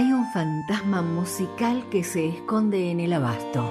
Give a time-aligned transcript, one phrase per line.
[0.00, 3.70] Hay un fantasma musical que se esconde en el abasto.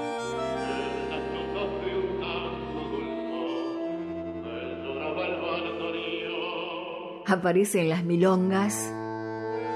[7.25, 8.93] Aparece en las milongas,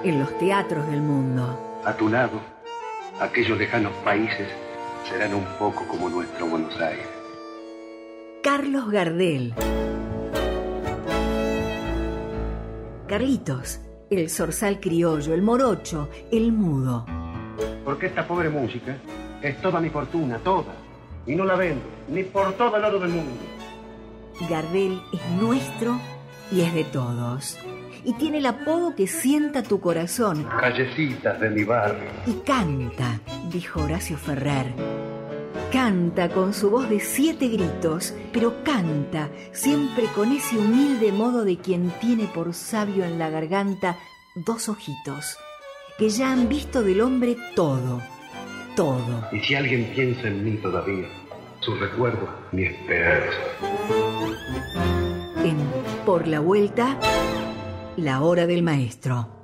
[0.03, 1.81] en los teatros del mundo.
[1.85, 2.39] A tu lado,
[3.19, 4.47] aquellos lejanos países
[5.09, 7.07] serán un poco como nuestro Buenos Aires.
[8.43, 9.55] Carlos Gardel.
[13.07, 13.79] Carlitos,
[14.09, 17.05] el zorzal criollo, el morocho, el mudo.
[17.83, 18.97] Porque esta pobre música
[19.41, 20.73] es toda mi fortuna, toda.
[21.25, 23.31] Y no la vendo, ni por todo el oro del mundo.
[24.49, 25.99] Gardel es nuestro
[26.51, 27.57] y es de todos.
[28.03, 30.43] Y tiene el apodo que sienta tu corazón.
[30.59, 32.09] Callecitas de mi barrio.
[32.25, 34.73] Y canta, dijo Horacio Ferrer.
[35.73, 41.57] Canta con su voz de siete gritos, pero canta siempre con ese humilde modo de
[41.57, 43.97] quien tiene por sabio en la garganta
[44.35, 45.35] dos ojitos,
[45.97, 48.03] que ya han visto del hombre todo,
[48.75, 49.27] todo.
[49.31, 51.07] Y si alguien piensa en mí todavía,
[51.61, 53.37] su recuerdo, mi esperanza.
[55.43, 55.57] En
[56.05, 56.99] Por la Vuelta,
[57.97, 59.42] la hora del maestro.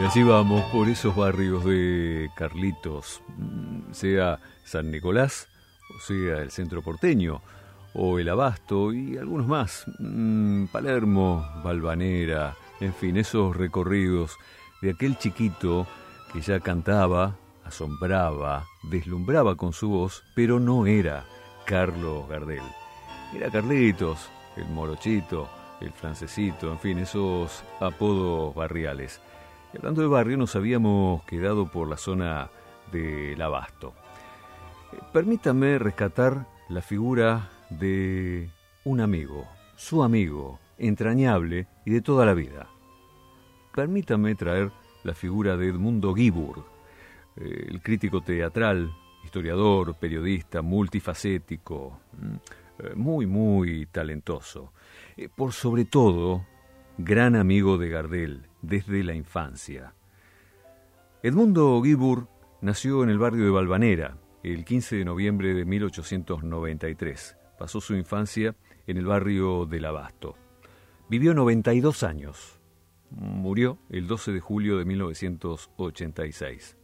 [0.00, 5.46] Y así vamos por esos barrios de Carlitos, mm, sea San Nicolás,
[5.94, 7.42] o sea el centro porteño,
[7.92, 14.38] o el Abasto y algunos más, mm, Palermo, Valvanera, en fin, esos recorridos
[14.80, 15.86] de aquel chiquito
[16.32, 21.26] que ya cantaba, asombraba, deslumbraba con su voz, pero no era
[21.66, 22.64] Carlos Gardel.
[23.34, 25.46] Era Carlitos, el morochito,
[25.82, 29.20] el francesito, en fin, esos apodos barriales.
[29.72, 32.50] Hablando de barrio, nos habíamos quedado por la zona
[32.90, 33.94] del Abasto.
[34.92, 38.50] Eh, Permítame rescatar la figura de
[38.84, 42.68] un amigo, su amigo, entrañable y de toda la vida.
[43.72, 44.72] Permítame traer
[45.04, 46.64] la figura de Edmundo Guiburg,
[47.36, 48.92] eh, el crítico teatral,
[49.24, 52.34] historiador, periodista, multifacético, mm,
[52.86, 54.72] eh, muy, muy talentoso.
[55.36, 56.44] Por sobre todo,
[56.98, 59.94] gran amigo de Gardel desde la infancia.
[61.22, 62.28] Edmundo Guiburg
[62.60, 67.36] nació en el barrio de Valvanera el 15 de noviembre de 1893.
[67.58, 68.54] Pasó su infancia
[68.86, 70.34] en el barrio del Abasto.
[71.08, 72.58] Vivió 92 años.
[73.10, 76.76] Murió el 12 de julio de 1986.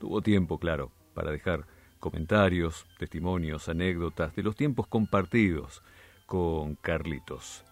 [0.00, 1.66] Tuvo tiempo, claro, para dejar
[2.00, 5.82] comentarios, testimonios, anécdotas de los tiempos compartidos
[6.26, 7.64] con Carlitos.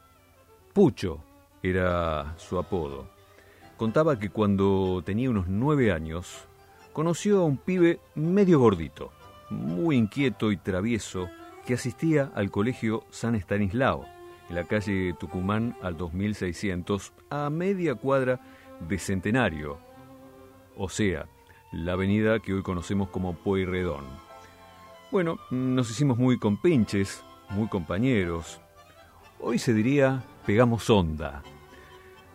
[0.73, 1.25] Pucho
[1.63, 3.22] era su apodo.
[3.83, 6.45] Contaba que cuando tenía unos nueve años,
[6.93, 9.11] conoció a un pibe medio gordito,
[9.51, 11.29] muy inquieto y travieso,
[11.67, 14.07] que asistía al colegio San Estanislao,
[14.49, 18.39] en la calle Tucumán al 2600, a media cuadra
[18.89, 19.79] de Centenario,
[20.77, 21.27] o sea,
[21.73, 24.05] la avenida que hoy conocemos como Pueyrredón.
[25.11, 28.61] Bueno, nos hicimos muy compinches, muy compañeros.
[29.41, 31.43] Hoy se diría pegamos onda.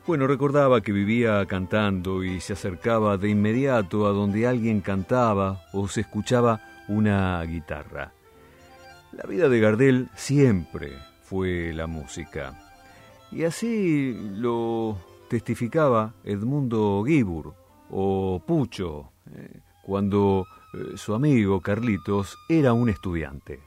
[0.07, 5.89] Bueno, recordaba que vivía cantando y se acercaba de inmediato a donde alguien cantaba o
[5.89, 8.13] se escuchaba una guitarra.
[9.11, 12.57] La vida de Gardel siempre fue la música.
[13.33, 14.97] Y así lo
[15.29, 17.53] testificaba Edmundo Guibur
[17.89, 23.66] o Pucho, eh, cuando eh, su amigo Carlitos era un estudiante.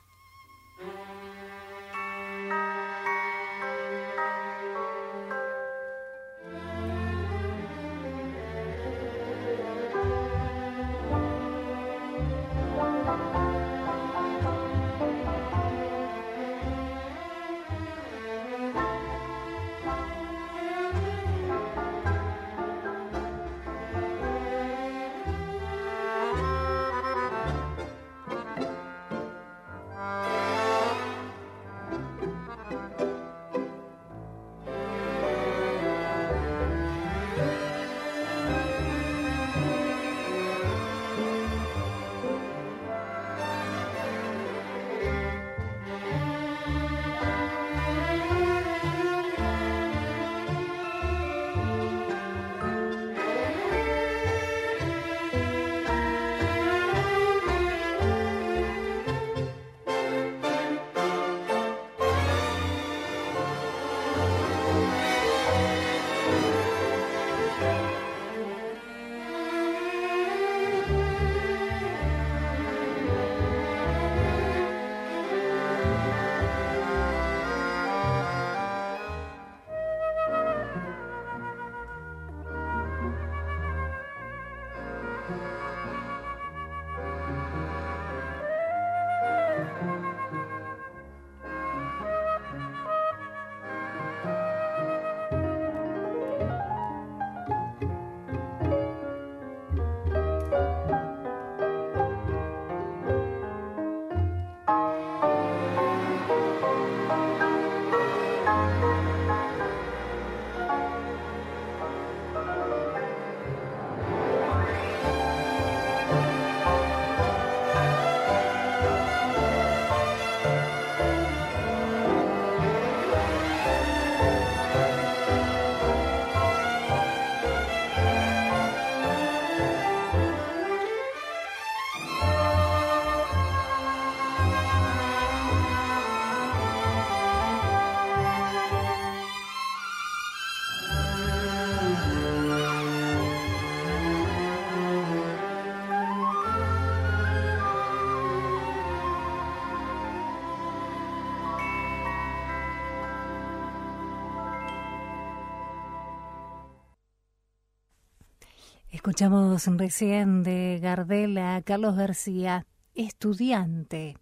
[159.10, 162.64] Escuchamos recién de Gardel a Carlos García,
[162.94, 164.16] estudiante.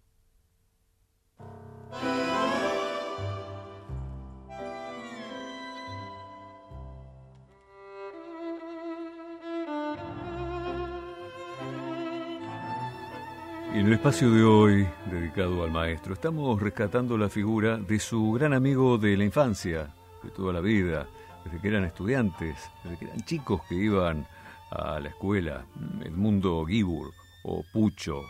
[13.75, 18.53] En el espacio de hoy, dedicado al maestro, estamos rescatando la figura de su gran
[18.53, 19.93] amigo de la infancia,
[20.23, 21.05] de toda la vida,
[21.45, 24.25] desde que eran estudiantes, desde que eran chicos que iban
[24.71, 25.65] a la escuela,
[26.03, 27.11] Edmundo Gibur
[27.43, 28.21] o Pucho,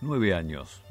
[0.00, 0.82] nueve años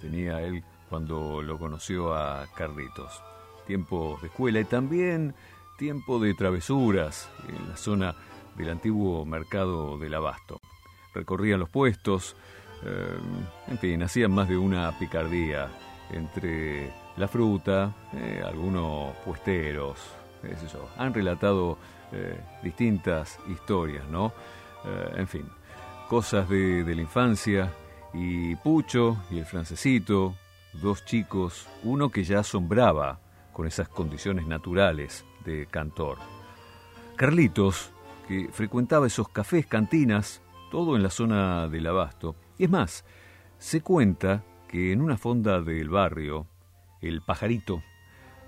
[0.00, 3.22] tenía él cuando lo conoció a Carlitos.
[3.66, 5.34] Tiempo de escuela y también
[5.76, 8.14] tiempo de travesuras en la zona
[8.56, 10.60] del antiguo mercado del abasto.
[11.14, 12.36] Recorrían los puestos,
[12.84, 13.18] eh,
[13.68, 15.68] en fin, hacían más de una picardía
[16.10, 19.98] entre la fruta, eh, algunos puesteros,
[20.42, 20.88] eso.
[20.96, 21.78] Han relatado
[22.12, 24.32] eh, distintas historias, ¿no?
[25.16, 25.44] en fin,
[26.08, 27.70] cosas de, de la infancia
[28.14, 30.34] y Pucho y el francesito,
[30.72, 33.20] dos chicos, uno que ya asombraba
[33.52, 36.18] con esas condiciones naturales de cantor.
[37.16, 37.90] Carlitos,
[38.26, 43.04] que frecuentaba esos cafés, cantinas, todo en la zona del abasto, y es más,
[43.58, 46.46] se cuenta que en una fonda del barrio,
[47.00, 47.82] el pajarito,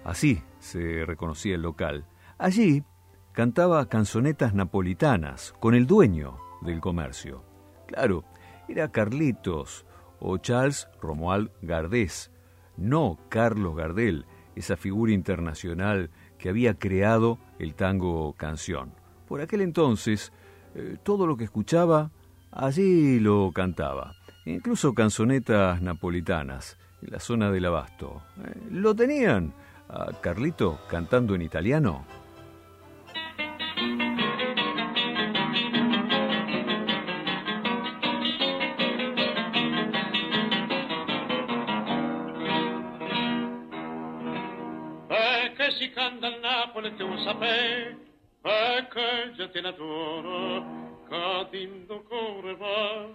[0.05, 2.05] así se reconocía el local,
[2.39, 2.85] allí
[3.33, 7.45] cantaba canzonetas napolitanas con el dueño del comercio.
[7.87, 8.25] Claro,
[8.69, 9.87] era Carlitos
[10.19, 12.31] o Charles Romuald Gardés,
[12.77, 18.95] no Carlos Gardel, esa figura internacional que había creado el tango canción.
[19.27, 20.33] Por aquel entonces,
[20.75, 22.11] eh, todo lo que escuchaba
[22.53, 28.23] Allí lo cantaba, incluso canzonetas napolitanas, en la zona del abasto.
[28.45, 29.55] Eh, ¿Lo tenían?
[29.89, 32.05] A Carlito cantando en italiano.
[47.31, 47.97] saper
[48.43, 53.09] Perché già te l'adoro Cadendo core va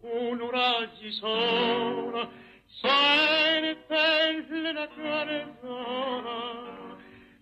[0.00, 2.28] Un raggi sola
[2.66, 6.62] Sente plena quaresora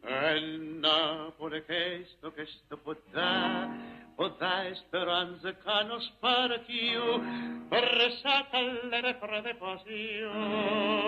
[0.03, 7.01] E il Napoli che sto che sto può dare Potrà speranza che non spara più
[7.69, 11.03] Per satellere prede passione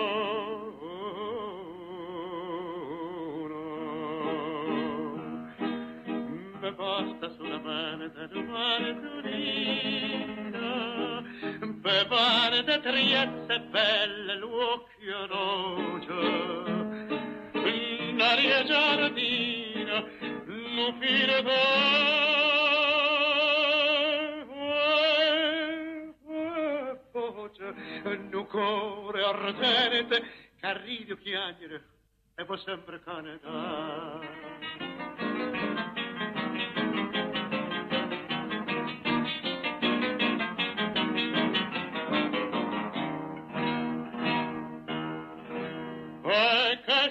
[6.65, 10.23] acque posta sulla parte del mare turino
[11.75, 16.63] bevare da triezze belle l'occhio rocio
[18.15, 20.07] l'aria giardino
[20.45, 21.41] l'ufire
[27.13, 27.73] voce
[28.31, 30.23] nu core ardente
[30.59, 31.83] carridio chiagnere
[32.35, 34.45] e può sempre canetare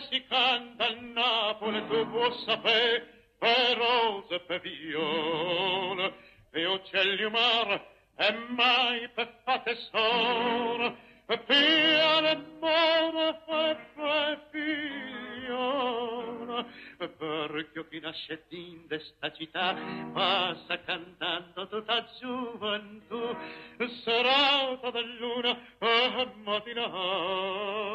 [0.09, 3.07] si canta a Napoli tu può sapere
[3.39, 6.15] per rose per viole
[6.51, 10.95] e uccelli mar e mai per fate sora
[11.27, 13.41] e piane mora
[13.71, 13.77] e
[14.51, 16.05] figliola
[16.99, 19.75] perché chi nasce in questa città
[20.13, 23.37] passa cantando tutta gioventù.
[24.03, 27.95] Serata da e mattinata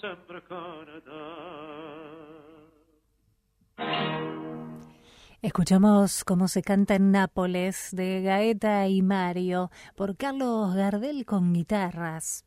[0.00, 0.42] sempre.
[5.40, 12.44] Escuchamos cómo se canta en Nápoles de Gaeta y Mario por Carlos Gardel con guitarras.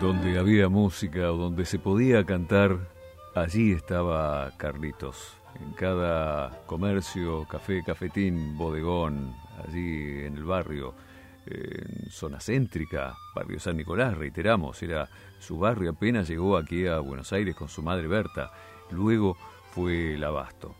[0.00, 2.99] Donde había música o donde se podía cantar,
[3.34, 5.36] allí estaba Carlitos.
[5.60, 9.34] en cada comercio, café, cafetín, bodegón,
[9.66, 10.94] allí en el barrio,
[11.46, 15.08] en zona céntrica, barrio San Nicolás, reiteramos, era
[15.40, 18.52] su barrio, apenas llegó aquí a Buenos Aires con su madre Berta,
[18.90, 19.36] luego
[19.72, 20.76] fue el Abasto.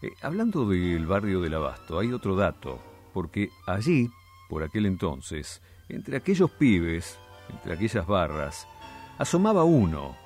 [0.00, 2.80] Eh, hablando del barrio del Abasto, hay otro dato,
[3.12, 4.10] porque allí,
[4.48, 7.18] por aquel entonces, entre aquellos pibes,
[7.50, 8.68] entre aquellas barras,
[9.18, 10.16] asomaba uno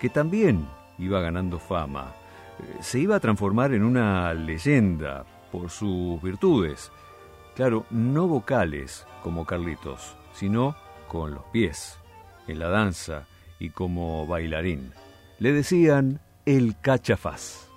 [0.00, 0.66] que también
[0.98, 2.12] iba ganando fama,
[2.58, 6.90] eh, se iba a transformar en una leyenda por sus virtudes.
[7.54, 10.74] Claro, no vocales como Carlitos, sino
[11.08, 11.98] con los pies,
[12.48, 13.26] en la danza
[13.58, 14.92] y como bailarín.
[15.38, 17.68] Le decían el cachafaz.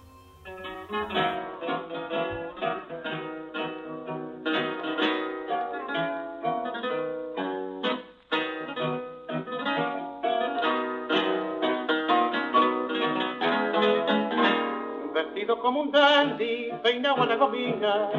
[15.75, 18.09] Como un dandy, peinado a la gomina,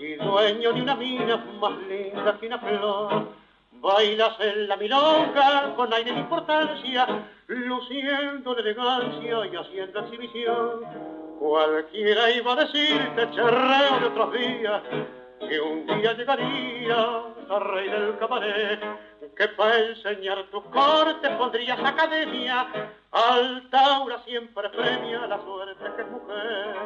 [0.00, 3.28] y dueño de una mina más linda que una flor.
[3.74, 7.06] Bailas en la milonga con aire de importancia,
[7.46, 10.80] luciendo de elegancia y haciendo exhibición.
[11.38, 14.82] Cualquiera iba a decirte, charreo de otros días,
[15.48, 16.96] que un día llegaría
[17.48, 18.80] a rey del cabaret,
[19.42, 22.64] que para enseñar tu corte pondrías academia,
[23.10, 26.76] Altaura siempre premia la suerte que es mujer.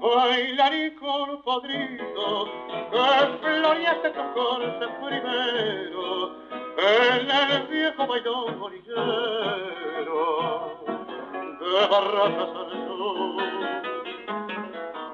[0.00, 0.96] Bailarí
[1.44, 2.46] padrino,
[2.90, 6.36] que floreaste tu corte primero,
[6.78, 10.22] en el viejo bailón bolillero
[11.60, 13.42] de Barracas al sur.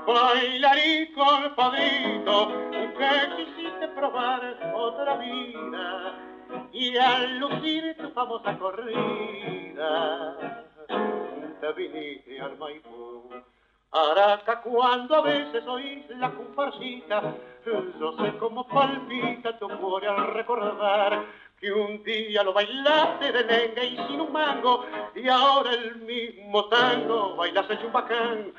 [0.06, 1.12] Bailarí
[1.56, 2.37] padrino
[2.99, 6.15] que quisiste probar otra vida
[6.73, 10.37] y al lucir tu famosa corrida
[11.61, 13.31] te viniste al Maipú.
[13.91, 17.35] Araca, cuando a veces oís la comparsita,
[17.65, 21.25] yo sé cómo palpita tu cuore al recordar
[21.59, 24.85] que un día lo bailaste de lenga y sin un mango,
[25.15, 28.53] y ahora el mismo tango bailas en bacán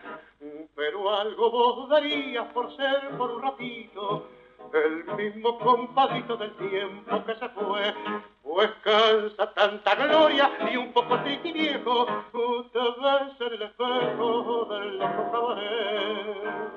[0.75, 4.27] pero algo vos darías por ser por un ratito
[4.73, 7.93] el mismo compadito del tiempo que se fue,
[8.43, 12.05] pues cansa tanta gloria y un poco y viejo,
[12.73, 16.67] te ves en el espejo del otro cabaret.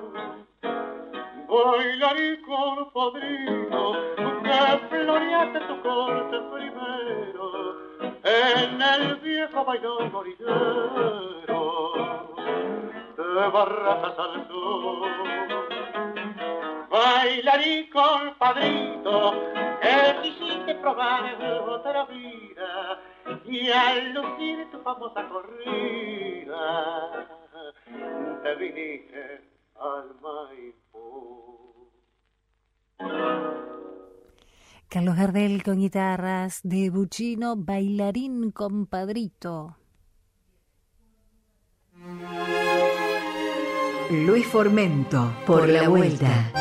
[1.47, 3.93] Bailarí con padrino,
[4.43, 7.77] que floreaste tu corte primero,
[8.23, 11.71] en el viejo bailón morillero
[13.33, 15.50] de barracas al sur.
[17.01, 19.33] Bailarí con padrito,
[19.81, 21.33] que quisiste probar
[21.67, 23.01] otra vida,
[23.43, 27.27] y al lucir tu famosa corrida,
[28.43, 29.41] te viniste
[29.79, 31.89] al Maipú.
[34.87, 39.75] Carlos Gardel con guitarras, de Buchino, bailarín compadrito.
[44.11, 46.60] Luis Formento, por la vuelta.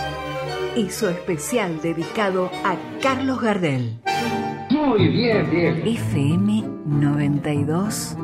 [0.76, 4.00] Hizo especial dedicado a Carlos Gardel.
[4.70, 5.82] Muy bien, bien.
[5.86, 8.16] FM 92.7.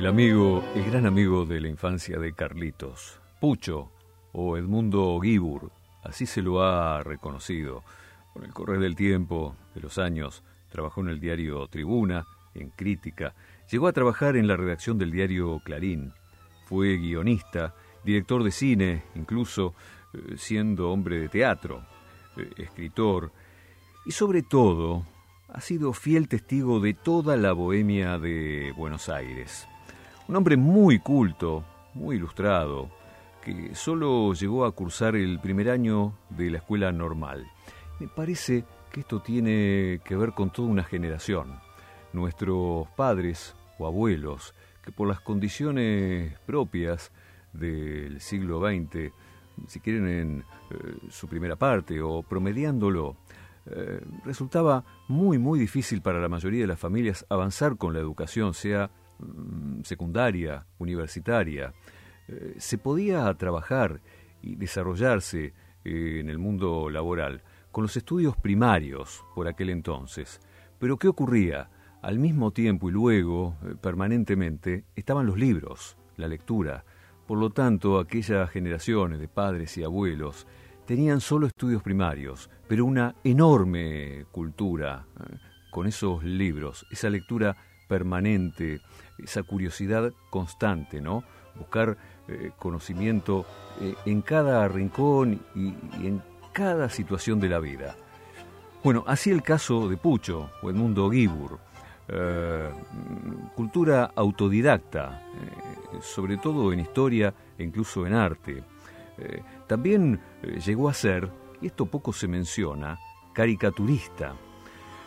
[0.07, 3.91] Amigo, el gran amigo de la infancia de Carlitos, Pucho
[4.31, 5.69] o Edmundo Gibur,
[6.01, 7.83] así se lo ha reconocido.
[8.31, 13.35] Con el correr del tiempo, de los años, trabajó en el diario Tribuna, en crítica,
[13.69, 16.13] llegó a trabajar en la redacción del diario Clarín,
[16.67, 19.75] fue guionista, director de cine, incluso
[20.13, 21.83] eh, siendo hombre de teatro,
[22.37, 23.33] eh, escritor
[24.05, 25.05] y sobre todo
[25.49, 29.67] ha sido fiel testigo de toda la bohemia de Buenos Aires.
[30.27, 32.89] Un hombre muy culto, muy ilustrado,
[33.41, 37.47] que solo llegó a cursar el primer año de la escuela normal.
[38.01, 41.61] Me parece que esto tiene que ver con toda una generación.
[42.11, 44.53] Nuestros padres o abuelos,
[44.83, 47.13] que por las condiciones propias
[47.53, 49.13] del siglo XX,
[49.67, 50.39] si quieren en
[50.71, 53.15] eh, su primera parte o promediándolo,
[53.65, 58.53] eh, resultaba muy muy difícil para la mayoría de las familias avanzar con la educación,
[58.53, 58.89] sea
[59.83, 61.73] secundaria, universitaria.
[62.27, 64.01] Eh, se podía trabajar
[64.41, 70.41] y desarrollarse en el mundo laboral con los estudios primarios por aquel entonces.
[70.79, 71.69] Pero ¿qué ocurría?
[72.01, 76.83] Al mismo tiempo y luego, permanentemente, estaban los libros, la lectura,
[77.27, 80.47] por lo tanto, aquellas generaciones de padres y abuelos
[80.85, 85.35] tenían solo estudios primarios, pero una enorme cultura eh,
[85.69, 87.57] con esos libros, esa lectura
[87.89, 88.79] permanente,
[89.17, 91.23] esa curiosidad constante, ¿no?
[91.55, 93.45] Buscar eh, conocimiento
[93.81, 95.69] eh, en cada rincón y,
[96.05, 96.21] en
[96.53, 97.95] cada situación de la vida.
[98.83, 101.59] Bueno, así el caso de Pucho o Edmundo Gibur,
[103.53, 105.21] cultura autodidacta,
[106.01, 108.63] sobre todo en historia e incluso en arte.
[109.17, 111.29] Eh, también eh, llegó a ser,
[111.61, 112.99] y esto poco se menciona,
[113.33, 114.35] caricaturista.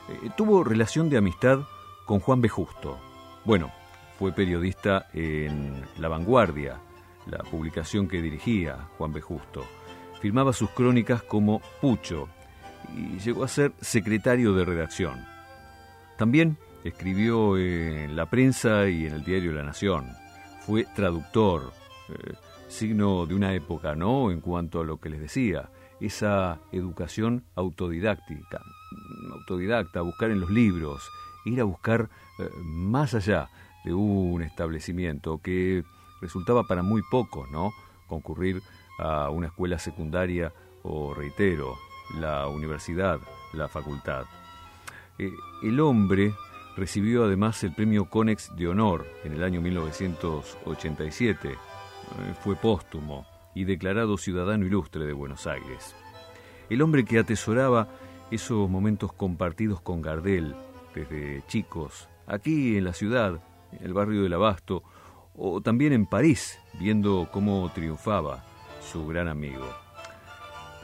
[0.08, 1.60] Eh, tuvo relación de amistad
[2.06, 2.48] con Juan B.
[2.48, 2.98] Justo.
[3.44, 3.70] Bueno,
[4.20, 6.78] fue periodista en La Vanguardia,
[7.24, 9.22] la publicación que dirigía Juan B.
[9.22, 9.64] Justo.
[10.20, 12.28] Firmaba sus crónicas como Pucho
[12.94, 15.24] y llegó a ser secretario de redacción.
[16.18, 20.10] También escribió en la prensa y en el diario La Nación
[20.66, 21.72] fue traductor,
[22.10, 22.34] eh,
[22.68, 24.30] signo de una época, ¿no?
[24.30, 28.60] En cuanto a lo que les decía, esa educación autodidáctica,
[29.32, 31.08] autodidacta, buscar en los libros,
[31.46, 33.48] ir a buscar eh, más allá
[33.84, 35.84] de un establecimiento que
[36.20, 37.72] resultaba para muy poco, ¿no?
[38.06, 38.62] Concurrir
[38.98, 41.76] a una escuela secundaria o, reitero,
[42.18, 43.18] la universidad,
[43.52, 44.24] la facultad.
[45.18, 45.30] Eh,
[45.62, 46.32] el hombre
[46.76, 51.50] Recibió además el premio Conex de Honor en el año 1987.
[51.50, 51.56] Eh,
[52.42, 55.94] fue póstumo y declarado ciudadano ilustre de Buenos Aires.
[56.70, 57.88] El hombre que atesoraba
[58.30, 60.54] esos momentos compartidos con Gardel
[60.94, 64.82] desde chicos, aquí en la ciudad, en el barrio del Abasto,
[65.34, 68.44] o también en París, viendo cómo triunfaba
[68.80, 69.66] su gran amigo.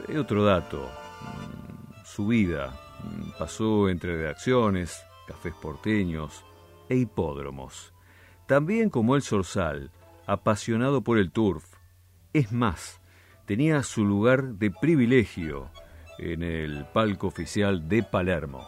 [0.07, 0.89] Hay otro dato,
[1.21, 6.45] mm, su vida mm, pasó entre redacciones, cafés porteños
[6.89, 7.93] e hipódromos.
[8.45, 9.91] También como el Sorsal,
[10.25, 11.65] apasionado por el turf.
[12.33, 13.01] Es más,
[13.45, 15.69] tenía su lugar de privilegio
[16.17, 18.67] en el palco oficial de Palermo.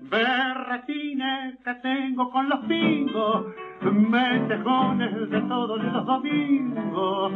[0.00, 3.46] Berretines que tengo con los pingos,
[3.82, 7.32] metejones de todos los domingos.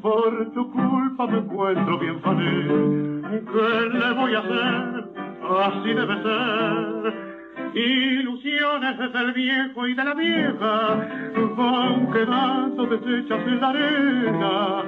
[0.00, 3.44] Por tu culpa me encuentro bien feliz.
[3.52, 5.04] ¿Qué le voy a hacer?
[5.42, 7.32] Así debe ser
[7.74, 11.08] Ilusiones desde el viejo y de la vieja
[11.56, 14.82] van quedando deshechas en la arena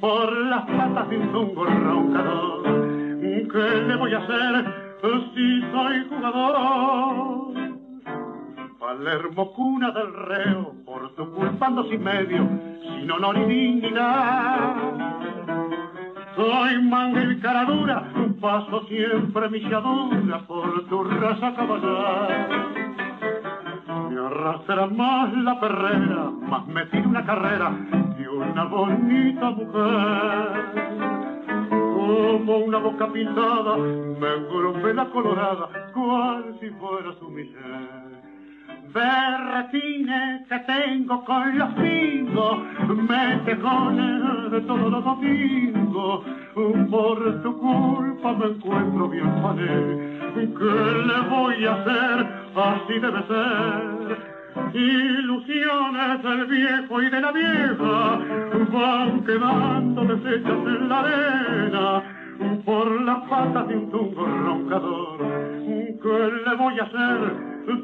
[0.00, 2.62] por las patas de un roncador.
[3.20, 7.52] ¿Qué le voy a hacer si soy jugador?
[8.78, 12.48] Palermo, cuna del reo, por tu culpa ando sin medio,
[12.82, 14.76] sin honor ni dignidad.
[16.36, 22.48] Soy manga y cara dura, paso siempre milladura por tu raza caballar.
[24.10, 27.72] Me arrastra más la perrera, más me tira una carrera
[28.16, 30.92] que una bonita mujer.
[31.70, 33.76] Como una boca pintada,
[34.22, 38.22] me engrupe la colorada, cual si fuera su mujer.
[38.94, 42.58] berretines que tengo con los pingos,
[42.88, 46.24] metejones de todos los domingos,
[46.88, 49.74] por tu culpa me encuentro bien pané.
[50.34, 50.74] ¿Qué
[51.08, 52.18] le voy a hacer?
[52.54, 54.32] Así debe ser.
[54.72, 58.18] Ilusiones del viejo y de la vieja
[58.72, 62.21] van quedando deshechas en la arena
[62.64, 65.18] por las patas de un tungo roncador.
[66.02, 67.18] ¿Qué le voy a hacer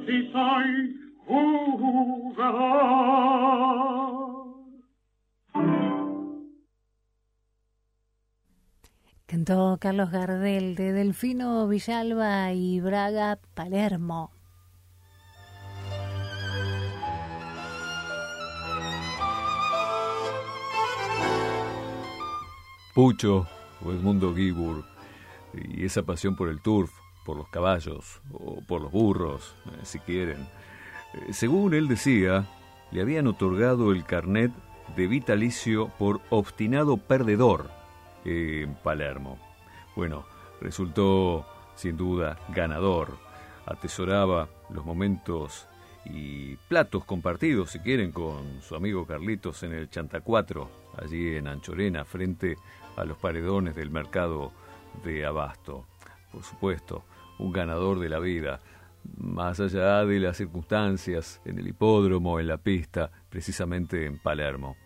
[0.06, 2.78] si soy jugador?
[9.26, 14.30] Cantó Carlos Gardel de Delfino Villalba y Braga Palermo.
[22.94, 23.46] Pucho
[23.84, 24.84] o Edmundo Gibur
[25.54, 26.90] y esa pasión por el turf,
[27.24, 30.46] por los caballos o por los burros, eh, si quieren.
[31.14, 32.46] Eh, según él decía,
[32.90, 34.52] le habían otorgado el carnet
[34.96, 37.70] de vitalicio por obstinado perdedor
[38.24, 39.38] en Palermo.
[39.94, 40.24] Bueno,
[40.60, 43.16] resultó sin duda ganador.
[43.66, 45.68] Atesoraba los momentos
[46.04, 50.70] y platos compartidos, si quieren, con su amigo Carlitos en el Chanta 4,
[51.02, 52.56] allí en Anchorena, frente
[52.98, 54.52] a los paredones del mercado
[55.04, 55.86] de Abasto.
[56.32, 57.04] Por supuesto,
[57.38, 58.60] un ganador de la vida,
[59.16, 64.76] más allá de las circunstancias, en el hipódromo, en la pista, precisamente en Palermo.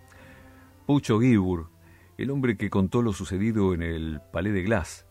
[0.87, 1.71] Pucho Gibur,
[2.19, 5.07] el hombre que contó lo sucedido en el Palais de Glass,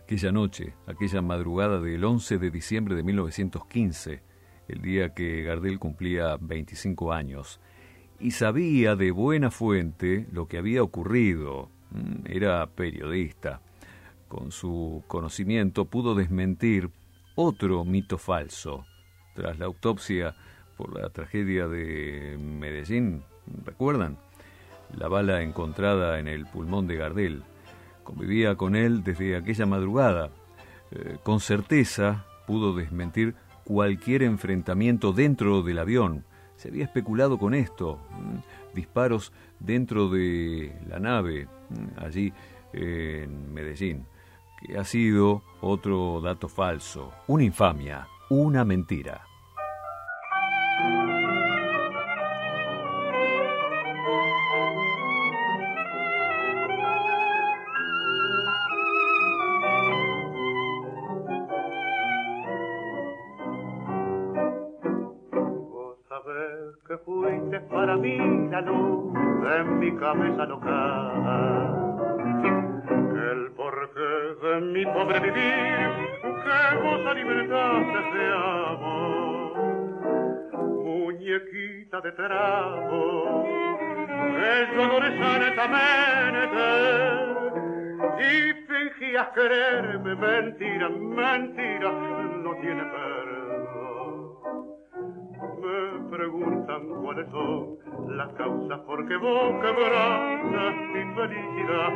[0.00, 4.22] aquella noche, aquella madrugada del 11 de diciembre de 1915,
[4.68, 7.60] el día que Gardel cumplía 25 años,
[8.18, 11.70] y sabía de buena fuente lo que había ocurrido,
[12.24, 13.60] era periodista.
[14.28, 16.90] Con su conocimiento pudo desmentir
[17.34, 18.84] otro mito falso.
[19.34, 20.34] Tras la autopsia
[20.76, 23.22] por la tragedia de Medellín,
[23.64, 24.18] ¿recuerdan?
[24.96, 27.42] La bala encontrada en el pulmón de Gardel.
[28.04, 30.30] Convivía con él desde aquella madrugada.
[30.92, 36.24] Eh, con certeza pudo desmentir cualquier enfrentamiento dentro del avión.
[36.56, 37.98] Se había especulado con esto.
[38.10, 42.32] Mm, disparos dentro de la nave, mm, allí
[42.72, 44.06] en Medellín,
[44.60, 49.26] que ha sido otro dato falso, una infamia, una mentira.
[69.98, 71.12] Cabeza loca.
[73.30, 75.90] El porqué de mi pobre vivir,
[76.22, 79.52] que goza libertad deseamos.
[80.84, 83.04] Muñequita de trapo,
[84.74, 86.66] yo adoré sanetamente,
[88.18, 88.30] y
[88.66, 91.90] fingías quererme, mentira, mentira,
[92.42, 93.46] no tiene perdón.
[96.10, 97.78] Preguntan cuáles son
[98.16, 101.92] las causas por qué vos quebrantas mi felicidad,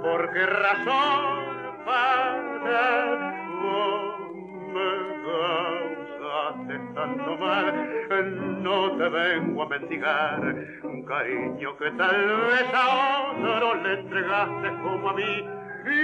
[0.00, 1.48] por qué razón
[1.84, 2.38] para
[3.62, 4.20] vos
[4.72, 4.90] me
[6.18, 10.40] causaste tanto mal, no te vengo a mendigar
[10.84, 15.48] un cariño que tal vez a otro le entregaste como a mí,
[15.84, 16.00] y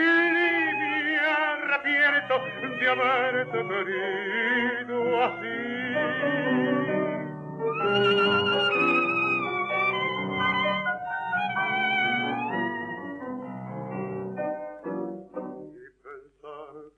[0.80, 2.34] me arrepiento
[2.80, 6.63] de haberte querido así.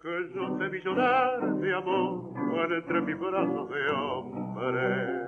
[0.07, 5.27] que yo te vi llorar de amor entre mis brazos de hombre.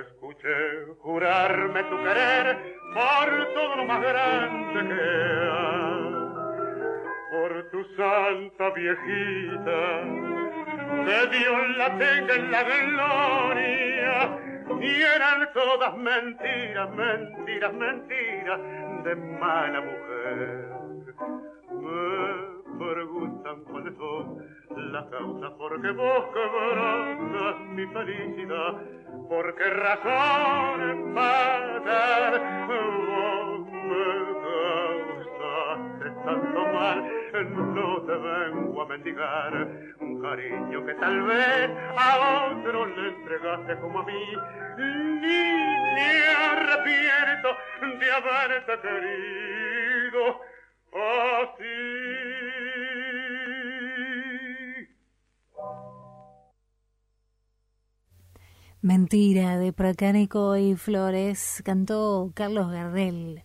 [0.00, 5.02] Escuché jurarme tu querer por todo lo más grande que
[5.52, 6.04] hay,
[7.32, 10.43] por tu santa viejita,
[11.04, 14.38] que Dios la tenga en la gloria,
[14.80, 18.60] y eran todas mentiras, mentiras, mentiras
[19.04, 20.74] de mala mujer.
[22.78, 24.44] Preguntan cuáles son
[24.92, 28.74] las causas por qué vos quebrantas mi felicidad,
[29.28, 34.43] por qué razón matar vos me
[36.24, 39.52] tanto mal, no te vengo a mendigar
[40.00, 44.36] un cariño que tal vez a otro le entregaste como a mí,
[44.78, 45.54] ni
[45.94, 47.48] me arrepiento
[47.98, 50.40] de haberte querido
[51.42, 52.14] así.
[58.82, 63.42] Mentira de Pracánico y Flores cantó Carlos Gardel.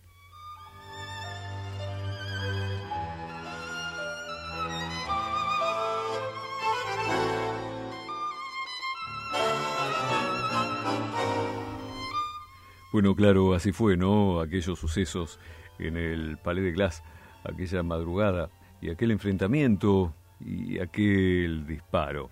[12.92, 14.40] Bueno, claro, así fue, ¿no?
[14.40, 15.38] Aquellos sucesos
[15.78, 17.04] en el Palais de Glass,
[17.44, 18.50] aquella madrugada
[18.82, 22.30] y aquel enfrentamiento y aquel disparo.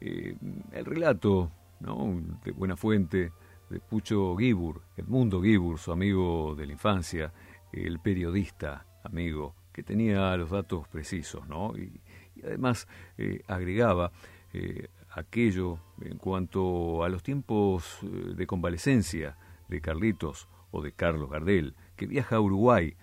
[0.00, 0.34] Eh,
[0.72, 3.32] el relato de buena fuente,
[3.68, 7.30] de Pucho Gibur, Edmundo Gibur, su amigo de la infancia,
[7.70, 11.76] el periodista amigo, que tenía los datos precisos, ¿no?
[11.76, 12.00] Y,
[12.42, 14.10] además eh, agregaba
[14.54, 19.36] eh, aquello en cuanto a los tiempos de convalecencia
[19.72, 22.96] de Carlitos o de Carlos Gardel, que viaja a Uruguay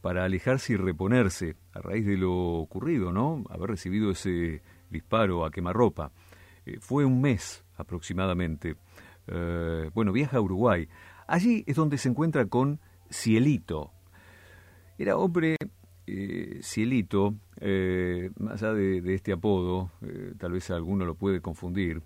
[0.00, 3.44] para alejarse y reponerse a raíz de lo ocurrido, ¿no?
[3.48, 6.12] Haber recibido ese disparo a quemarropa.
[6.80, 8.76] fue un mes aproximadamente.
[9.26, 10.88] Eh, bueno, viaja a Uruguay.
[11.26, 13.92] Allí es donde se encuentra con Cielito.
[14.98, 15.56] Era hombre,
[16.06, 19.90] eh, Cielito, eh, más allá de, este apodo,
[20.38, 22.02] tal vez alguno lo puede confundir.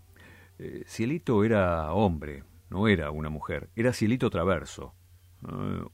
[0.87, 4.95] Cielito era hombre, no era una mujer, era Cielito Traverso,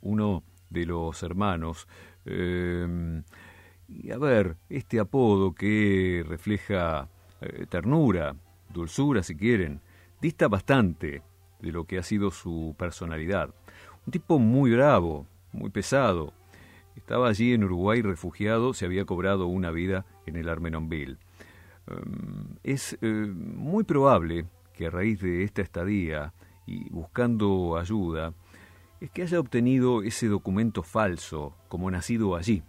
[0.01, 1.89] uno de los hermanos.
[2.25, 7.09] y a ver, este apodo que refleja
[7.69, 8.37] ternura,
[8.73, 9.81] dulzura si quieren,
[10.21, 11.23] dista bastante
[11.61, 13.55] de lo que ha sido su personalidad.
[14.07, 16.33] Un tipo muy bravo, muy pesado.
[16.95, 21.19] Estaba allí en Uruguay refugiado, se había cobrado una vida en el Armenonville.
[22.63, 26.33] Es eh, muy probable que a raíz de esta estadía
[26.67, 28.35] y buscando ayuda,
[29.01, 32.63] es que haya obtenido ese documento falso como nacido allí.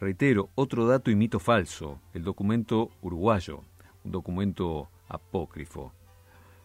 [0.00, 3.64] Reitero, otro dato y mito falso, el documento uruguayo,
[4.04, 5.92] un documento apócrifo.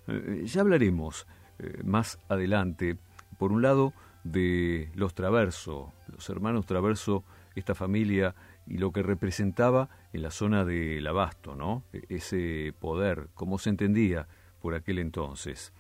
[0.08, 1.28] Eh, ya hablaremos
[1.60, 2.98] eh, más adelante,
[3.38, 7.24] por un lado, de los Traverso, los hermanos Traverso,
[7.56, 11.84] esta familia y lo que representaba en la zona del abasto, ¿no?
[11.92, 14.28] E, ese poder, como se entendía
[14.62, 15.74] por aquel entonces.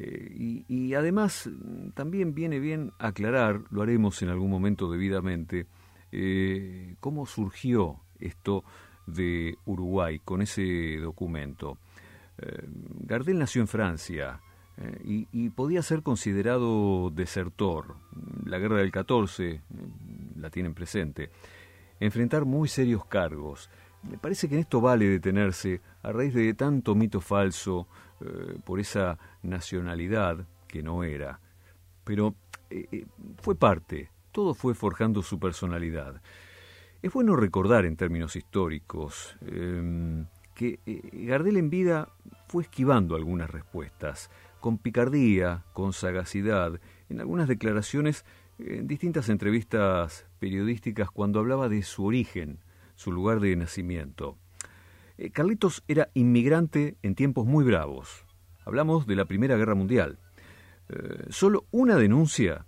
[0.00, 1.50] Eh, y, además
[1.94, 5.66] también viene bien aclarar, lo haremos en algún momento debidamente,
[7.00, 8.64] cómo surgió esto
[9.06, 11.78] de Uruguay con ese documento.
[12.38, 12.68] Eh,
[13.00, 14.40] Gardel nació en Francia
[14.76, 17.96] eh, y, podía ser considerado desertor.
[18.44, 19.60] La guerra del 14 eh,
[20.36, 21.30] la tienen presente.
[22.00, 23.70] Enfrentar muy serios cargos.
[24.02, 27.88] Me parece que en esto vale detenerse a raíz de tanto mito falso
[28.64, 31.40] por esa nacionalidad que no era.
[32.04, 32.34] Pero
[33.40, 36.20] fue parte, todo fue forjando su personalidad.
[37.00, 42.08] Es bueno recordar en términos históricos em, que eh, Gardel en vida
[42.48, 48.24] fue esquivando algunas respuestas, con picardía, con sagacidad, en algunas declaraciones,
[48.58, 52.58] en distintas entrevistas periodísticas cuando hablaba de su origen,
[52.96, 54.36] su lugar de nacimiento.
[55.18, 58.24] Eh, Carlitos era inmigrante en tiempos muy bravos.
[58.64, 60.18] Hablamos de la Primera Guerra Mundial.
[60.88, 62.64] Eh, solo una denuncia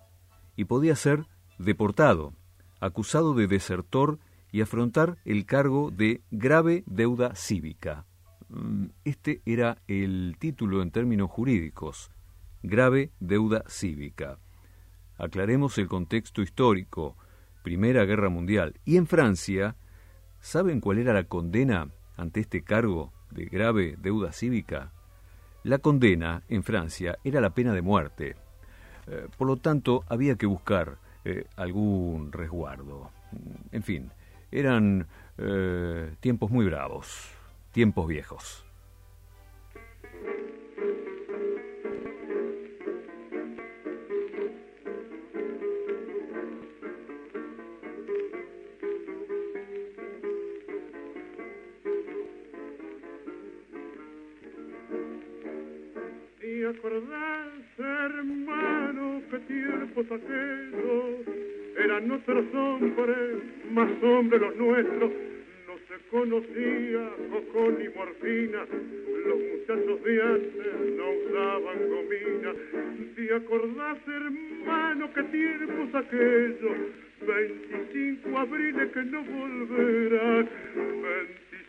[0.56, 1.24] y podía ser
[1.58, 2.34] deportado
[2.80, 4.18] acusado de desertor
[4.50, 8.06] y afrontar el cargo de grave deuda cívica.
[8.48, 12.10] Mm, este era el título en términos jurídicos,
[12.62, 14.38] grave deuda cívica.
[15.18, 17.16] Aclaremos el contexto histórico,
[17.62, 18.80] Primera Guerra Mundial.
[18.86, 19.76] Y en Francia,
[20.40, 24.92] ¿saben cuál era la condena ante este cargo de grave deuda cívica?
[25.62, 28.36] La condena en Francia era la pena de muerte.
[29.06, 33.10] Eh, por lo tanto, había que buscar eh, algún resguardo.
[33.72, 34.10] En fin,
[34.50, 35.06] eran
[35.38, 37.30] eh, tiempos muy bravos,
[37.72, 38.64] tiempos viejos.
[59.30, 61.20] Que tiempos aquellos
[61.78, 65.12] eran nuestros hombres, más hombres los nuestros.
[65.68, 68.66] No se conocía coco ni morfina,
[69.26, 72.54] los muchachos de antes no usaban gomina.
[73.14, 76.76] ¿Te acordás, hermano, que tiempos aquellos?
[77.20, 80.48] 25 abriles que no volverán,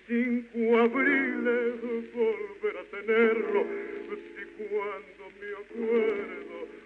[0.10, 1.82] 25 abriles
[2.14, 3.66] volver a tenerlo,
[4.10, 6.81] si cuando me acuerdo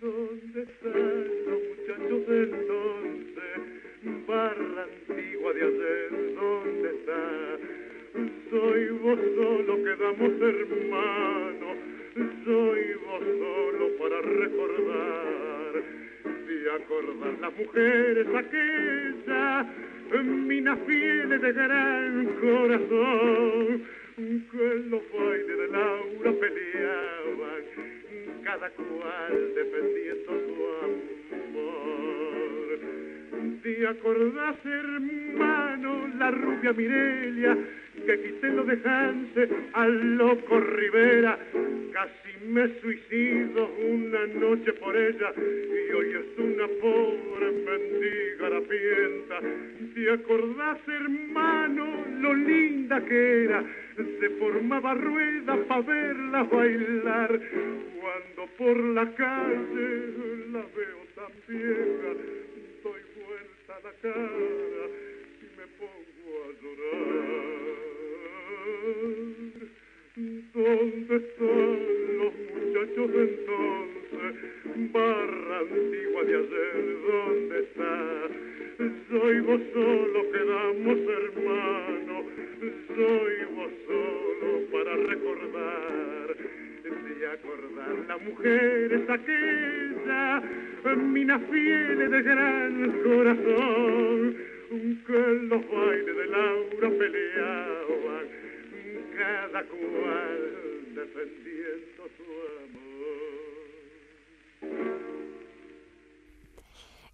[0.00, 3.58] ¿Dónde están los muchachos de entonces?
[4.28, 7.58] Barra antigua de ayer, ¿dónde están?
[9.82, 11.76] quedamos hermanos,
[12.44, 15.82] soy vos solo para recordar.
[16.46, 19.66] Si acordar las mujeres aquellas,
[20.24, 27.62] minas fieles de gran corazón, que en los de Laura peleaban,
[28.44, 30.54] cada cual defendiendo su
[31.56, 32.78] amor.
[33.62, 37.56] ¿Te acordás, hermano, la rubia Mirelia,
[38.10, 41.38] que quité lo dejante al loco Rivera?
[41.92, 49.40] Casi me suicido una noche por ella y hoy es una pobre mendiga harapienta.
[49.94, 51.86] ¿Te acordás, hermano,
[52.20, 53.64] lo linda que era?
[53.96, 57.40] Se formaba rueda para verla bailar.
[58.00, 59.88] Cuando por la calle
[60.52, 62.10] la veo tan vieja,
[62.82, 64.84] doy vuelta la cara
[65.42, 67.49] y me pongo a llorar.
[70.52, 71.78] ¿Dónde están
[72.18, 74.32] los muchachos de entonces?
[74.92, 78.28] Barra antigua de ayer, ¿dónde está?
[79.10, 82.24] Soy vos solo, quedamos hermanos,
[82.88, 86.36] soy vos solo para recordar,
[86.82, 90.42] de acordar las mujeres aquella,
[90.96, 94.36] minas fieles de gran corazón,
[95.06, 97.89] que en los bailes de Laura peleaban,
[99.20, 102.24] cada cual defendiendo su
[102.64, 102.90] amor.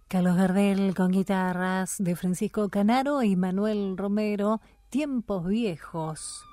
[0.07, 6.45] Carlos Gardel con guitarras de Francisco Canaro y Manuel Romero, Tiempos Viejos.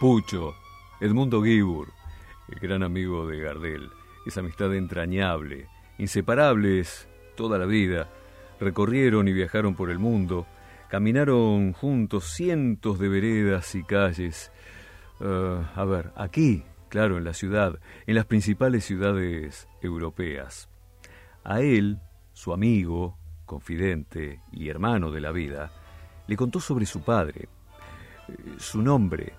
[0.00, 0.56] Pucho,
[1.00, 1.92] Edmundo Guibur,
[2.48, 3.92] el gran amigo de Gardel,
[4.26, 8.10] esa amistad entrañable, inseparables toda la vida,
[8.60, 10.46] recorrieron y viajaron por el mundo,
[10.88, 14.52] caminaron juntos cientos de veredas y calles.
[15.20, 20.68] Uh, a ver, aquí, claro, en la ciudad, en las principales ciudades europeas.
[21.42, 21.98] A él,
[22.32, 25.72] su amigo, confidente y hermano de la vida,
[26.26, 27.48] le contó sobre su padre,
[28.28, 29.34] eh, su nombre,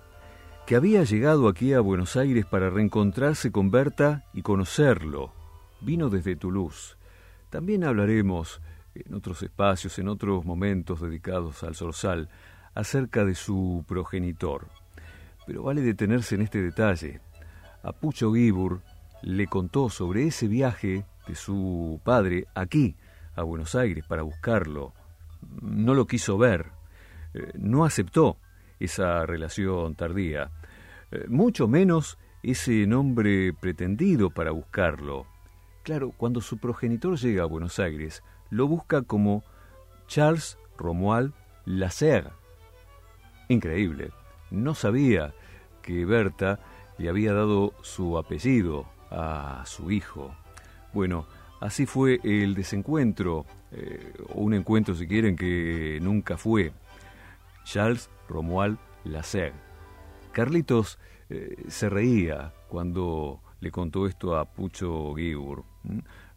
[0.66, 5.32] que había llegado aquí a Buenos Aires para reencontrarse con Berta y conocerlo.
[5.80, 6.96] Vino desde Toulouse.
[7.50, 8.60] También hablaremos
[9.04, 12.28] en otros espacios, en otros momentos dedicados al Sorsal,
[12.74, 14.68] acerca de su progenitor.
[15.46, 17.20] Pero vale detenerse en este detalle.
[17.82, 18.80] A Pucho Gibur
[19.22, 22.96] le contó sobre ese viaje de su padre aquí,
[23.34, 24.92] a Buenos Aires, para buscarlo.
[25.60, 26.66] No lo quiso ver,
[27.34, 28.38] eh, no aceptó
[28.78, 30.50] esa relación tardía,
[31.10, 35.26] eh, mucho menos ese nombre pretendido para buscarlo.
[35.86, 39.44] Claro, cuando su progenitor llega a Buenos Aires, lo busca como
[40.08, 41.32] Charles Romuald
[41.64, 42.32] Lasserre.
[43.48, 44.10] Increíble,
[44.50, 45.32] no sabía
[45.82, 46.58] que Berta
[46.98, 50.34] le había dado su apellido a su hijo.
[50.92, 51.28] Bueno,
[51.60, 56.72] así fue el desencuentro, eh, un encuentro si quieren que nunca fue.
[57.62, 59.54] Charles Romuald Lasserre.
[60.32, 60.98] Carlitos
[61.30, 65.75] eh, se reía cuando le contó esto a Pucho Gibur.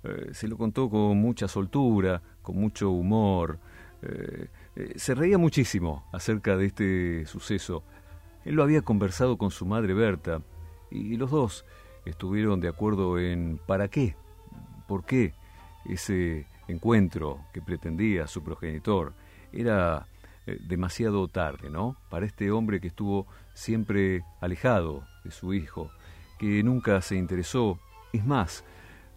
[0.04, 3.60] Eh, se lo contó con mucha soltura, con mucho humor.
[4.02, 7.84] Eh, eh, se reía muchísimo acerca de este suceso.
[8.45, 10.41] Él lo había conversado con su madre Berta
[10.89, 11.66] y los dos
[12.06, 14.16] estuvieron de acuerdo en para qué,
[14.88, 15.34] por qué
[15.86, 19.14] ese encuentro que pretendía su progenitor
[19.52, 20.08] era
[20.68, 21.95] demasiado tarde, ¿no?
[22.10, 25.91] Para este hombre que estuvo siempre alejado de su hijo,
[26.39, 27.80] que nunca se interesó,
[28.14, 28.64] es más,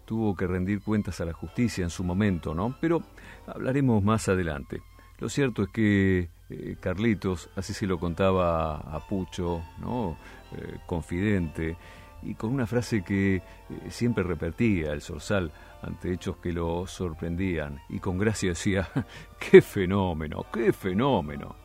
[0.05, 2.75] tuvo que rendir cuentas a la justicia en su momento, ¿no?
[2.79, 3.01] Pero
[3.47, 4.81] hablaremos más adelante.
[5.19, 10.17] Lo cierto es que eh, Carlitos, así se lo contaba a Pucho, ¿no?
[10.55, 11.77] Eh, confidente,
[12.21, 13.43] y con una frase que eh,
[13.89, 15.51] siempre repetía el Sorsal
[15.81, 18.89] ante hechos que lo sorprendían, y con gracia decía,
[19.39, 21.62] ¡qué fenómeno, qué fenómeno!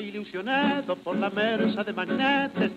[0.00, 2.72] Ilusionado por la merza de magnates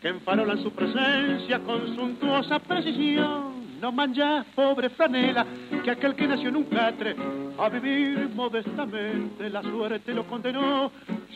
[0.00, 3.58] que enfarolan su presencia con suntuosa precisión.
[3.80, 5.46] No manjas, pobre franela,
[5.84, 7.14] que aquel que nació en un catre
[7.58, 10.90] a vivir modestamente la suerte lo condenó.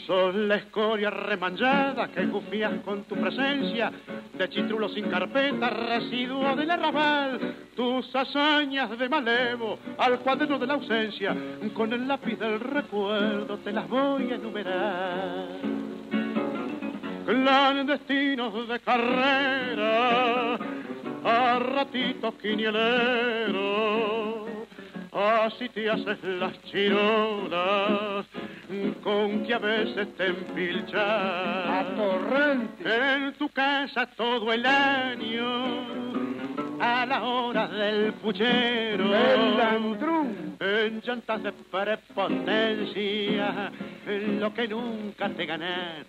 [0.07, 3.93] Sos la escoria remanchada que gufías con tu presencia,
[4.35, 10.75] de chitrulo sin carpeta, residuo del arrabal, tus hazañas de malevo al cuaderno de la
[10.75, 11.37] ausencia,
[11.75, 15.49] con el lápiz del recuerdo te las voy a enumerar.
[17.27, 20.55] Clandestinos de carrera,
[21.25, 24.42] a ratitos quinieleros,
[25.13, 28.27] así te haces las chirolas
[29.03, 31.69] con que a veces te empilchas.
[31.69, 33.15] Atorrante.
[33.15, 36.32] En tu casa todo el año,
[36.83, 39.15] a la hora del puchero.
[39.15, 40.57] El landrún.
[40.59, 43.71] En llantas de prepotencia,
[44.41, 46.05] lo que nunca te ganas.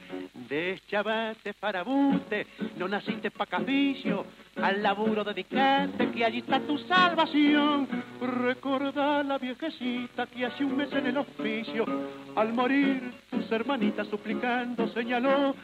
[0.50, 2.48] Deschavate para buste,
[2.78, 4.26] no naciste pa' capricio,
[4.62, 7.88] al laburo dedicate que allí está tu salvación.
[8.20, 11.86] Recordá la viejecita que hace un mes en el oficio,
[12.36, 15.56] al morir tus hermanitas suplicando señaló,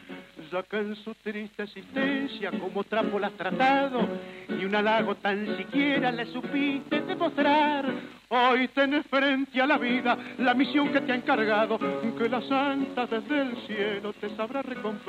[0.50, 4.08] ya que en su triste existencia como trapo la has tratado,
[4.48, 7.86] y un halago tan siquiera le supiste demostrar.
[8.28, 13.06] Hoy tenés frente a la vida la misión que te ha encargado, que la santa
[13.06, 15.00] desde el cielo te sabrá recompensar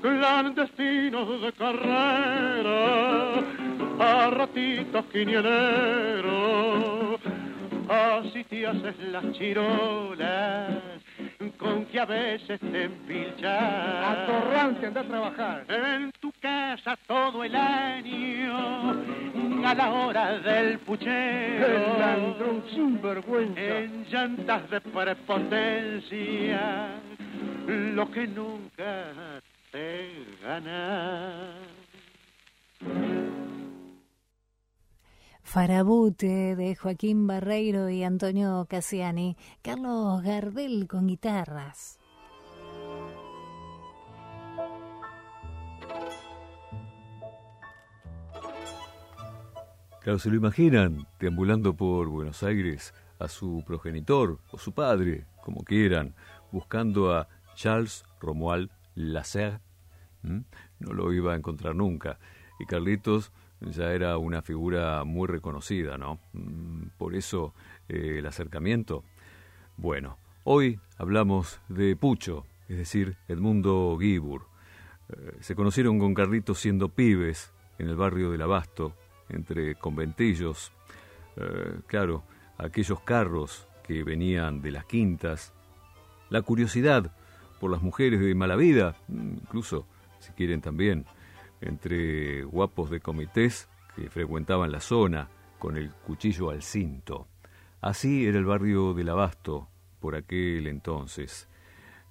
[0.00, 3.34] clandestinos de carrera,
[3.98, 7.20] a ratitos quinieleros,
[7.88, 10.70] así te haces las chirolas,
[11.52, 13.62] con que a veces te empilchas.
[14.06, 15.64] Atorrante, anda a trabajar.
[15.68, 18.90] En tu casa todo el año,
[19.64, 21.66] a la hora del puchero.
[21.66, 23.60] El landrón sin vergüenza.
[23.60, 26.60] En llantas de prepotencia,
[27.66, 29.40] lo que nunca
[29.70, 30.10] te
[30.42, 31.54] gana.
[35.48, 41.98] Farabute de Joaquín Barreiro y Antonio Cassiani, Carlos Gardel con guitarras.
[50.02, 55.64] Claro, se lo imaginan deambulando por Buenos Aires a su progenitor o su padre, como
[55.64, 56.14] quieran,
[56.52, 59.60] buscando a Charles Romuald Lasser.
[60.22, 62.18] No lo iba a encontrar nunca.
[62.60, 66.18] Y Carlitos ya era una figura muy reconocida, ¿no?
[66.32, 67.54] Mm, Por eso
[67.88, 69.04] eh, el acercamiento.
[69.76, 74.46] Bueno, hoy hablamos de Pucho, es decir, Edmundo Guibur.
[75.08, 78.94] Eh, se conocieron con Carlitos siendo pibes en el barrio del Abasto,
[79.28, 80.72] entre conventillos.
[81.36, 82.24] Eh, claro,
[82.58, 85.52] aquellos carros que venían de las quintas.
[86.30, 87.12] La curiosidad
[87.60, 89.86] por las mujeres de mala vida, mm, incluso,
[90.20, 91.06] si quieren también,
[91.60, 95.28] entre guapos de comités que frecuentaban la zona
[95.58, 97.26] con el cuchillo al cinto.
[97.80, 99.68] Así era el barrio del Abasto
[100.00, 101.48] por aquel entonces.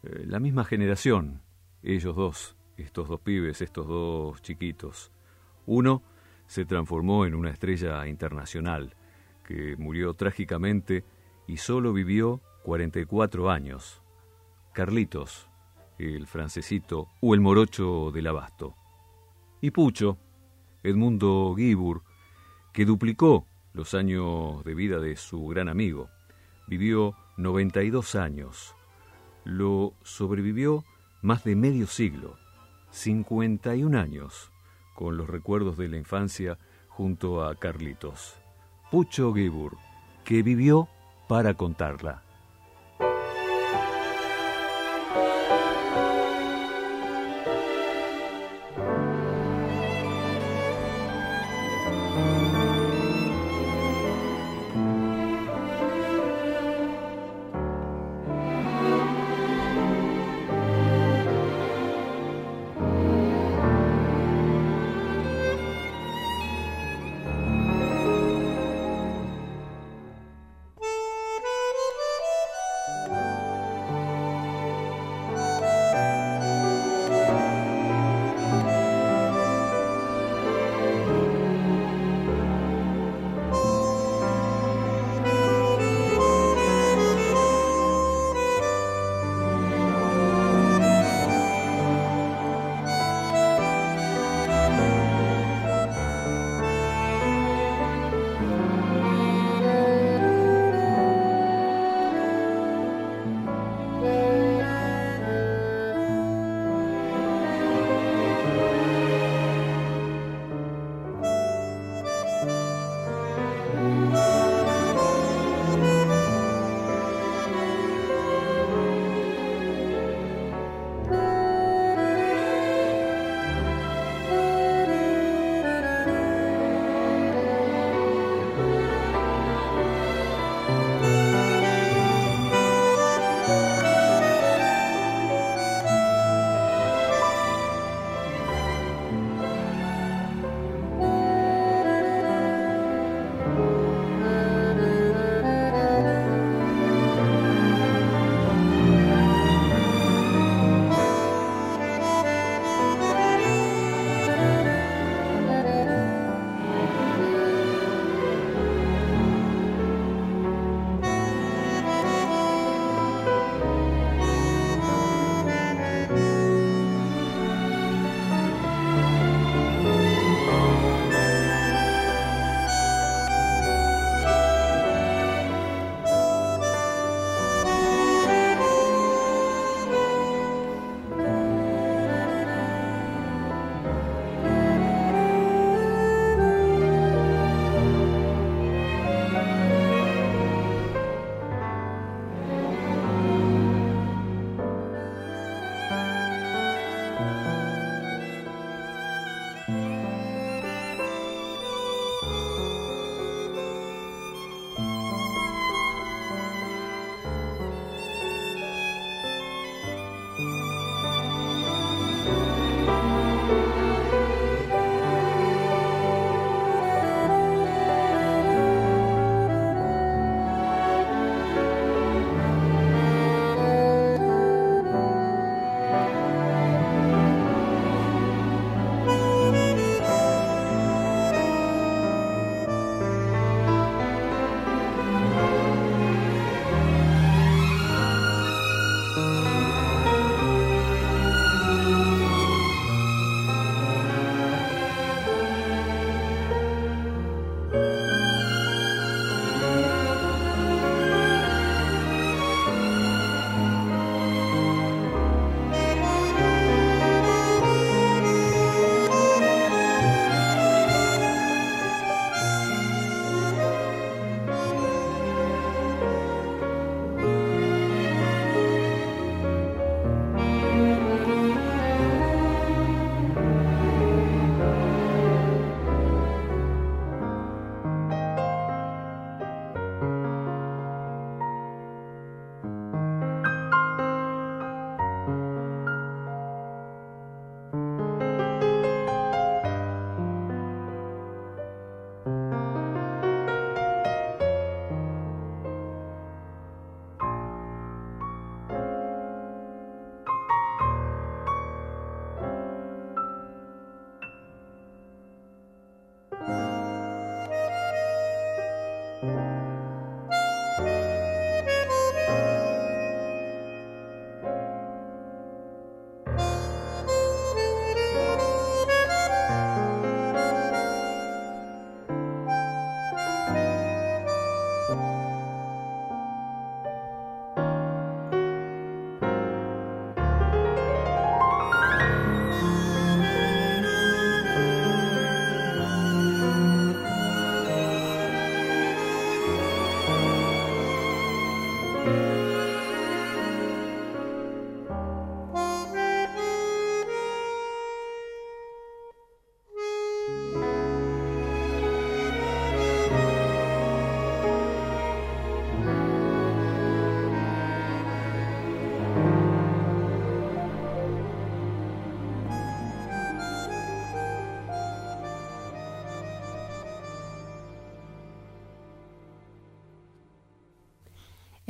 [0.04, 1.42] Eh, la misma generación,
[1.84, 5.12] ellos dos, estos dos pibes, estos dos chiquitos.
[5.66, 6.04] Uno
[6.46, 8.96] se transformó en una estrella internacional
[9.44, 11.04] que murió trágicamente
[11.48, 14.02] y solo vivió 44 años.
[14.74, 15.50] Carlitos,
[15.98, 18.76] el francesito o el morocho del abasto.
[19.60, 20.18] Y Pucho,
[20.84, 22.04] Edmundo Guibur,
[22.74, 26.10] que duplicó los años de vida de su gran amigo.
[26.68, 28.76] Vivió 92 años.
[29.44, 30.84] Lo sobrevivió
[31.22, 32.38] más de medio siglo,
[32.92, 34.52] 51 años,
[34.96, 38.36] con los recuerdos de la infancia junto a Carlitos.
[38.92, 39.78] Pucho Guibur,
[40.24, 40.88] que vivió
[41.28, 42.27] para contarla.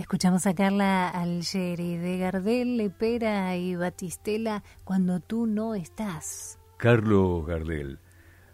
[0.08, 6.58] Escuchamos a Carla Algeri de Gardel, Lepera y Batistela cuando tú no estás.
[6.78, 7.99] Carlos Gardel,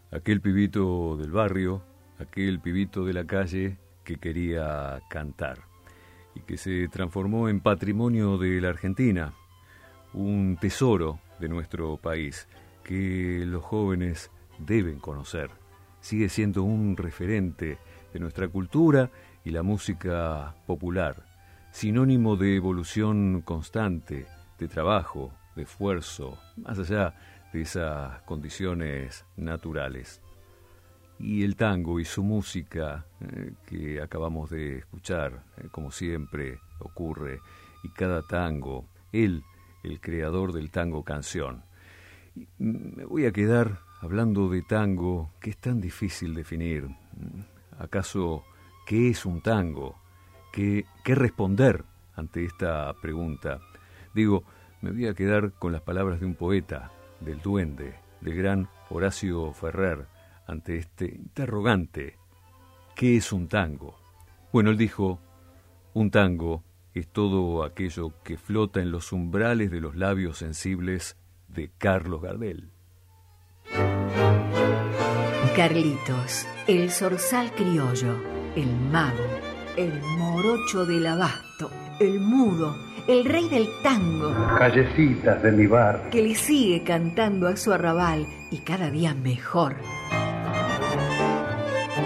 [0.10, 1.84] aquel pibito del barrio,
[2.18, 5.60] aquel pibito de la calle que quería cantar
[6.34, 9.36] y que se transformó en patrimonio de la Argentina,
[10.12, 12.47] un tesoro de nuestro país
[12.84, 15.51] que los jóvenes deben conocer.
[16.01, 17.78] Sigue siendo un referente
[18.12, 19.12] de nuestra cultura
[19.45, 21.32] y la música popular
[21.74, 24.28] sinónimo de evolución constante,
[24.59, 27.15] de trabajo, de esfuerzo, más allá
[27.51, 30.21] de esas condiciones naturales.
[31.17, 37.39] Y el tango y su música eh, que acabamos de escuchar, eh, como siempre ocurre,
[37.84, 39.43] y cada tango, él,
[39.84, 41.63] el creador del tango canción.
[42.59, 46.88] Mm, me voy a quedar hablando de tango que es tan difícil definir.
[47.80, 48.43] ¿Acaso
[48.86, 50.03] qué es un tango?
[50.54, 51.84] Qué, responder
[52.16, 53.60] ante esta pregunta.
[54.14, 54.43] Digo,
[54.82, 59.51] me voy a quedar con las palabras de un poeta, del duende, del gran Horacio
[59.51, 60.06] Ferrer,
[60.47, 62.18] ante este interrogante,
[62.95, 63.97] ¿qué es un tango?
[64.51, 65.20] Bueno, él dijo,
[65.93, 71.72] un tango es todo aquello que flota en los umbrales de los labios sensibles de
[71.78, 72.70] Carlos Gardel.
[75.56, 78.22] Carlitos, el zorzal criollo,
[78.56, 81.69] el mago el morocho del abasto,
[81.99, 82.76] el mudo,
[83.07, 84.34] el rey del tango.
[84.57, 86.09] Callecitas de mi bar.
[86.11, 89.76] Que le sigue cantando a su arrabal y cada día mejor.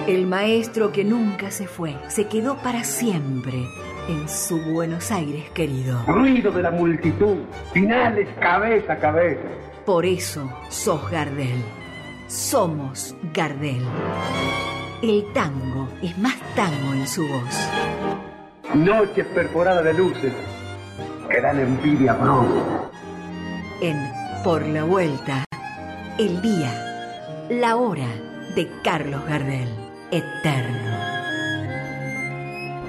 [0.07, 3.65] El maestro que nunca se fue, se quedó para siempre
[4.07, 6.01] en su Buenos Aires querido.
[6.07, 7.37] Ruido de la multitud,
[7.73, 9.41] finales cabeza a cabeza.
[9.85, 11.61] Por eso sos Gardel.
[12.27, 13.83] Somos Gardel.
[15.03, 17.69] El tango es más tango en su voz.
[18.73, 20.33] Noches perforadas de luces
[21.29, 22.89] que dan envidia pronto.
[23.79, 23.95] En
[24.43, 25.45] Por la Vuelta,
[26.17, 28.07] el día, la hora
[28.55, 29.69] de Carlos Gardel,
[30.09, 30.97] eterno.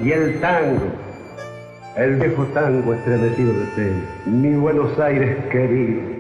[0.02, 0.86] Y el tango,
[1.94, 3.92] el viejo tango estremecido de fe,
[4.24, 6.17] mi Buenos Aires querido